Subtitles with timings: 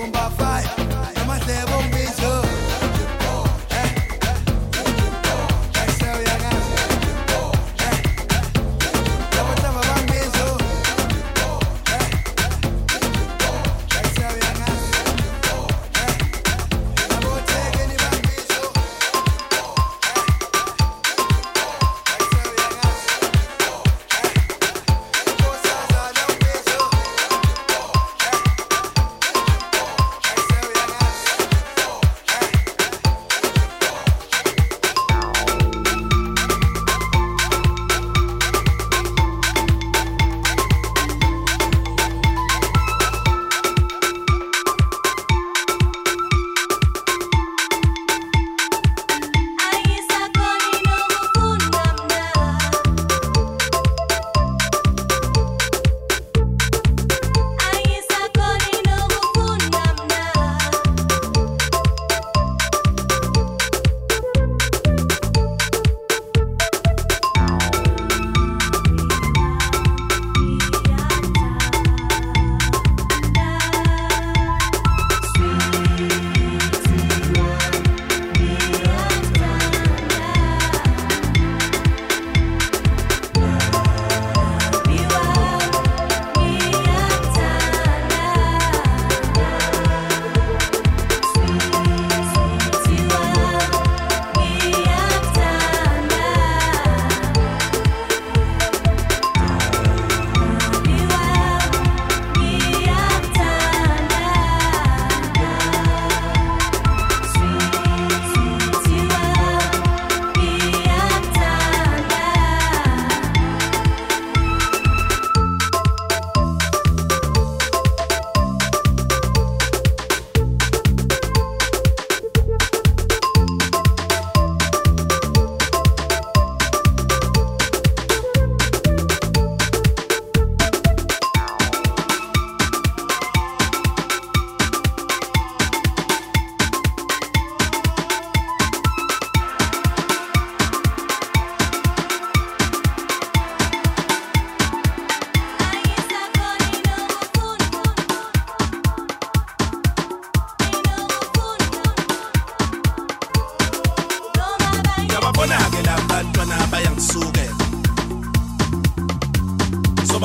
[0.00, 0.89] Roomba fire.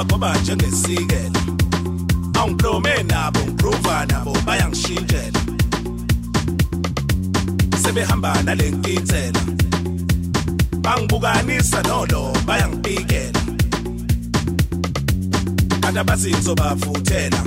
[0.05, 1.39] ngoba njengesikela
[2.39, 5.39] awungiplome nabo ngipruva nabo bayangishintshela
[7.83, 9.39] sebehamba nale nkintela
[10.81, 13.39] bangibukanisa nolo bayangipikela
[15.81, 17.41] kanti abazinzo bavuthela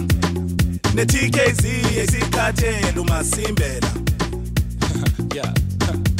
[0.95, 1.63] ne-tkz
[2.03, 3.89] esiqathela umasimbela
[5.37, 5.53] yeah.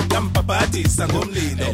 [0.07, 1.65] ngiyambhabhadisa ngomlilo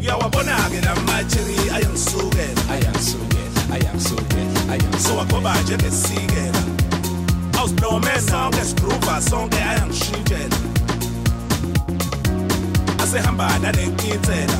[0.00, 3.27] uyawabona-ke la matsheri ayangisukela
[3.70, 6.62] I am so dead I am so akobaje besikela
[7.58, 10.56] awusinomeza ngesigruva sonke ayangishintshela
[13.02, 14.58] asehamba nalenkinsela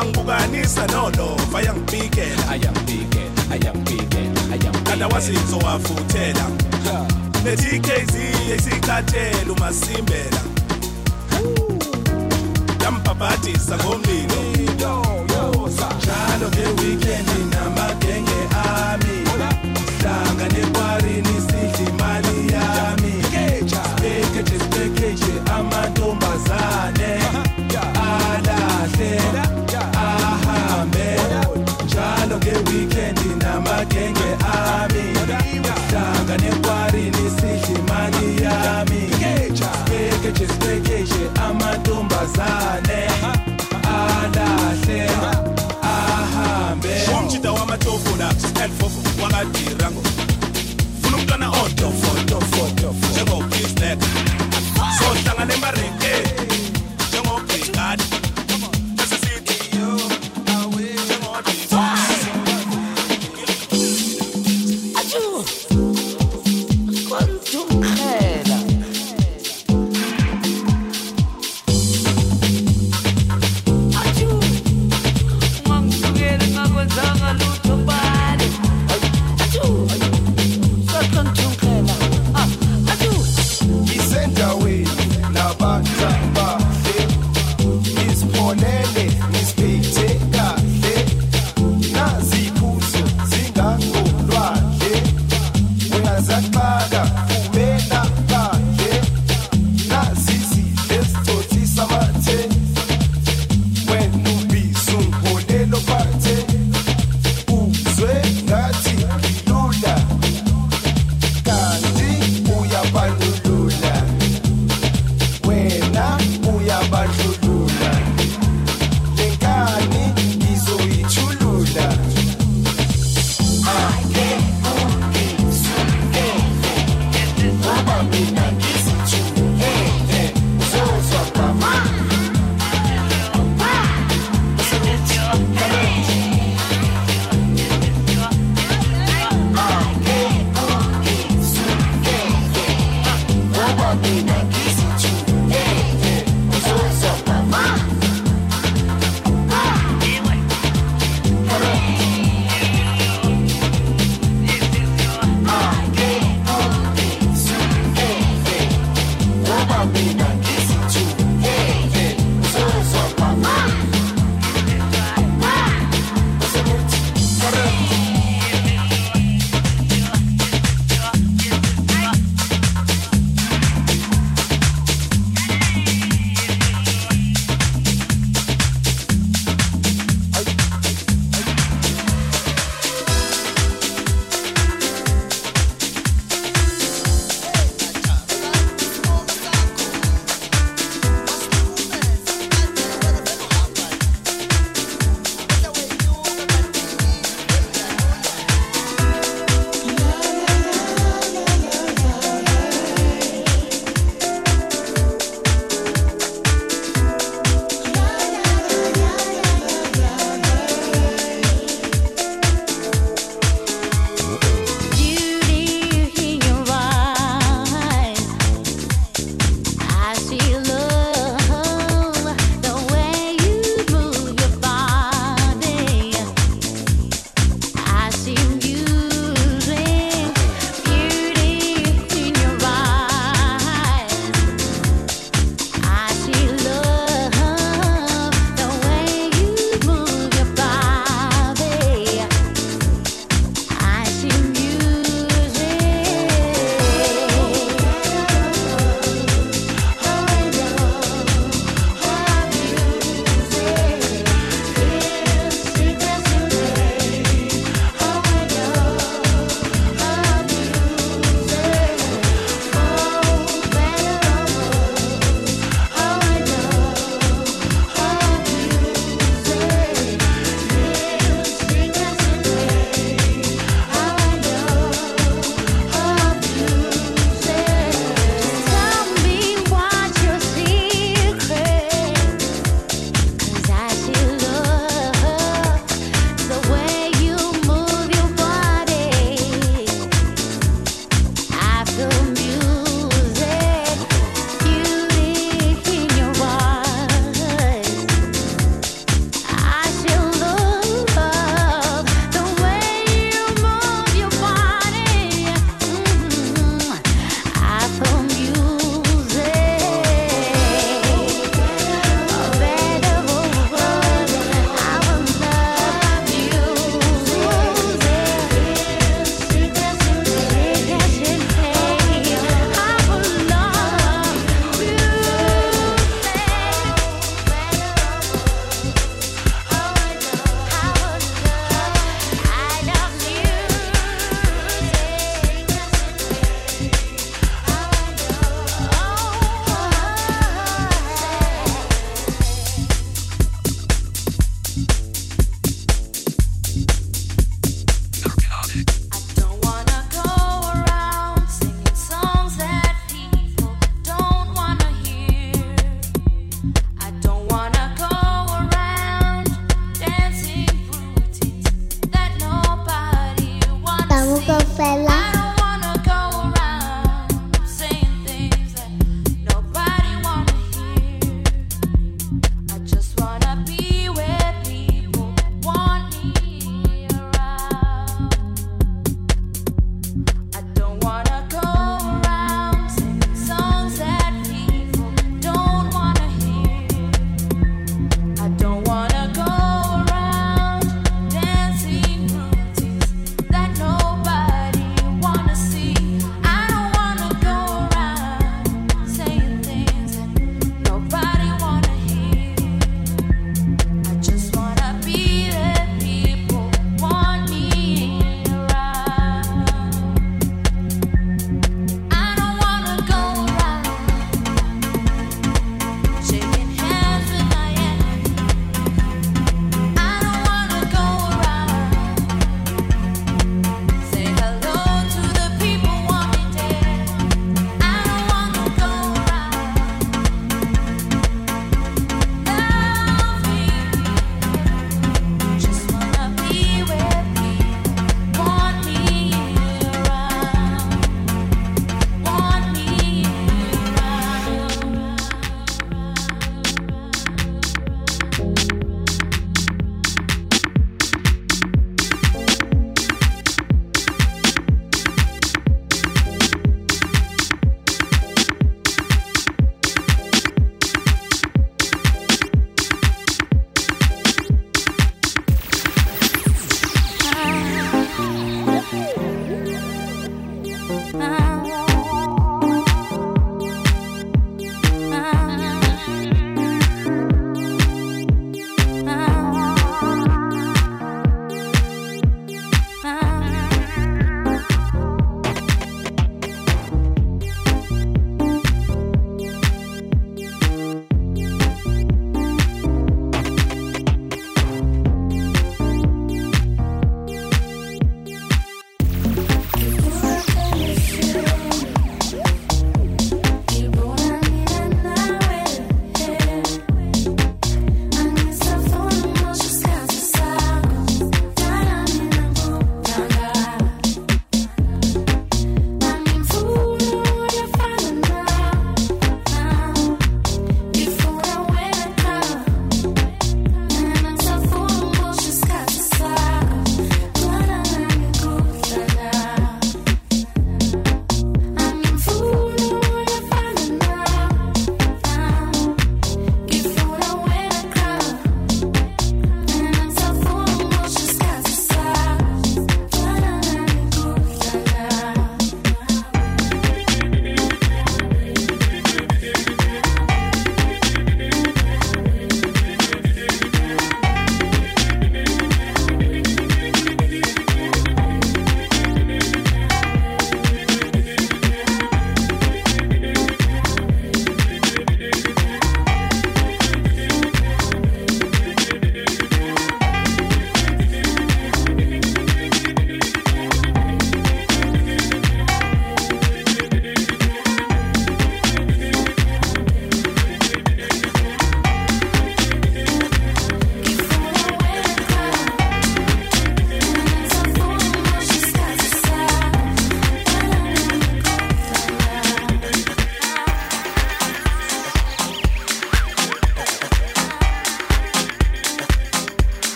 [0.00, 6.46] angibukanisa nolova yangibikela ayangibikela ayangibikela ayangibikela kada wazinzo wafuthela
[7.44, 8.14] neTKZ
[8.56, 10.40] esikhathela umasimbela
[12.84, 14.99] yambabadisa ngomlilo
[15.70, 19.24] kusa njalo ngeweekendi namagenge ami
[20.02, 23.12] hlanga nekwarini sidla imali yami
[23.68, 27.14] sipekeje sipekeje amantombazane
[28.08, 29.16] alahle
[29.94, 31.16] ahambe
[31.84, 35.04] njalo ngeweekendi namagenge ami
[35.90, 39.00] hlanga nekwarini sidla imali yami
[39.54, 43.39] sipekeje sipekeje amantombazane uh -huh.
[49.44, 49.79] party.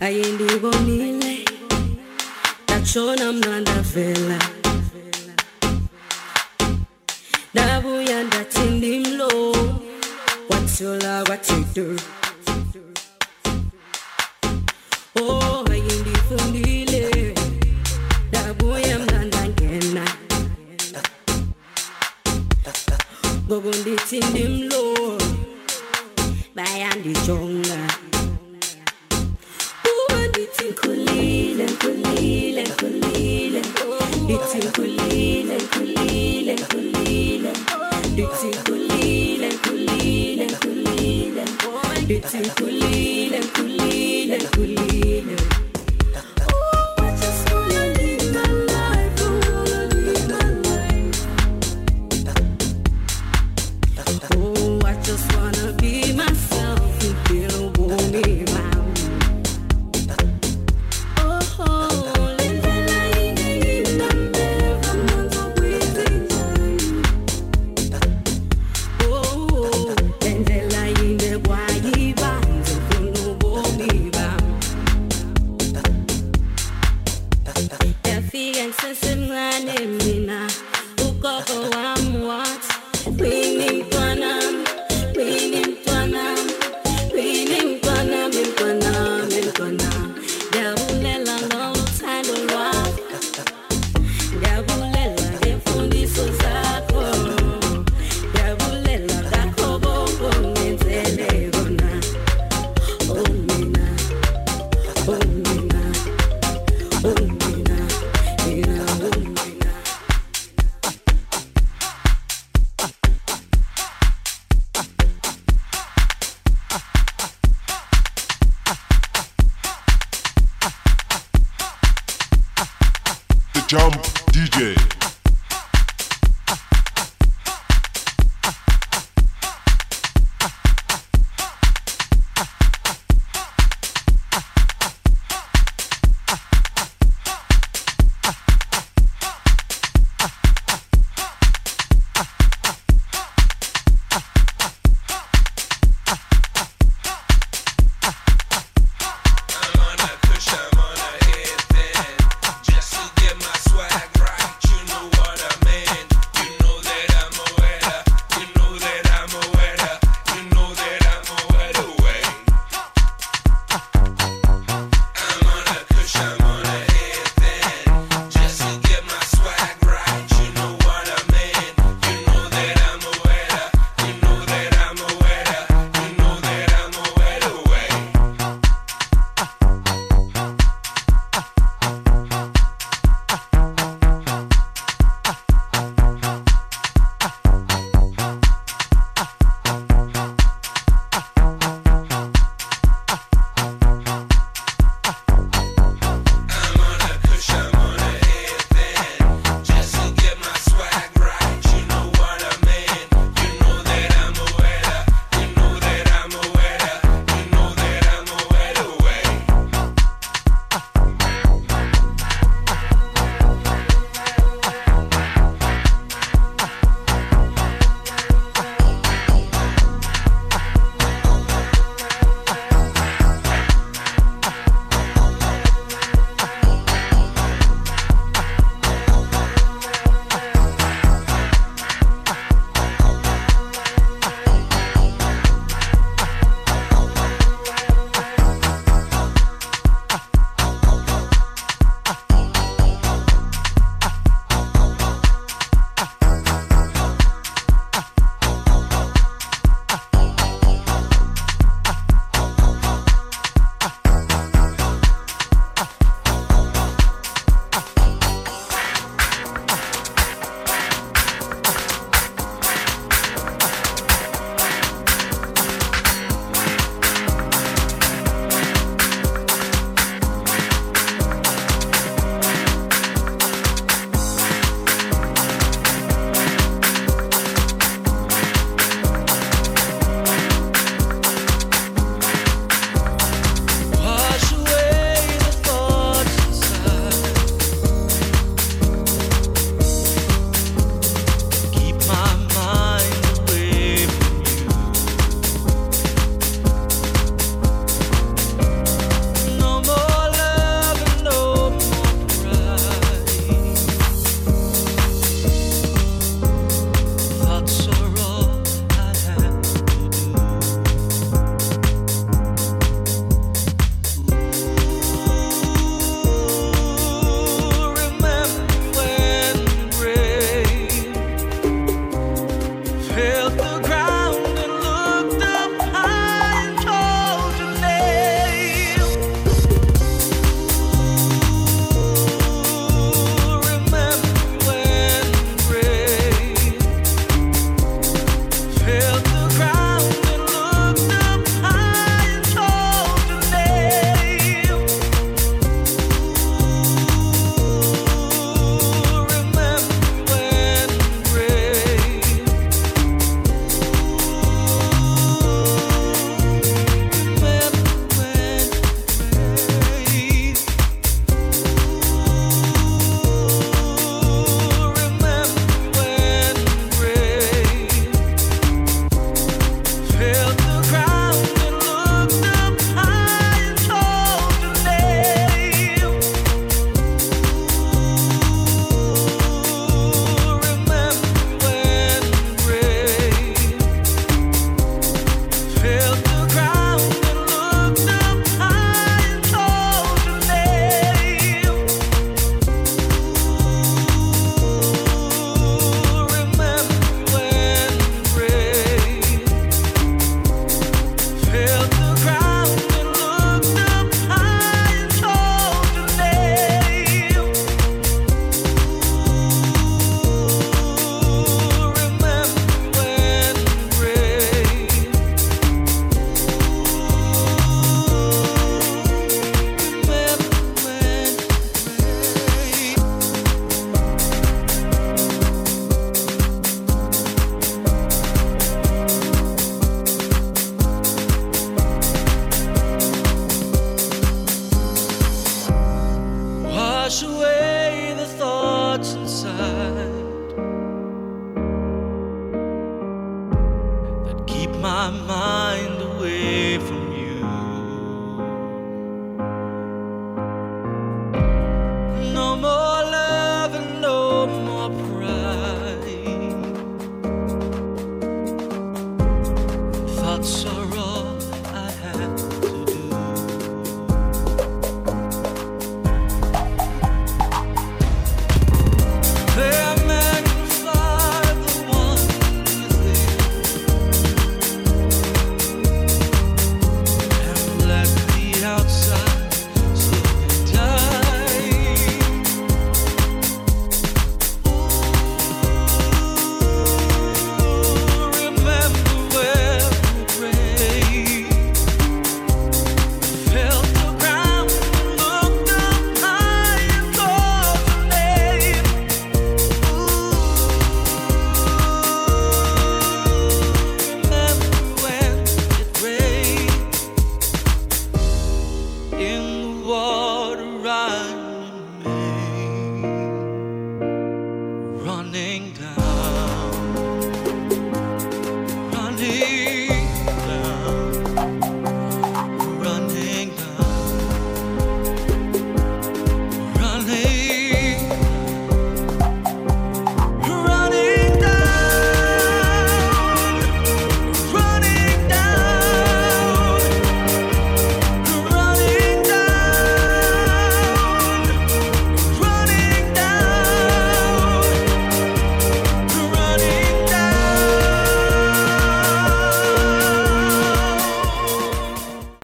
[0.00, 1.38] ayendibonile
[2.64, 4.38] ndatshona mna ndavela
[7.54, 9.30] ndabuya ndathi ndimlo
[10.50, 11.86] wathola kwathi do
[42.12, 43.19] It's Julie.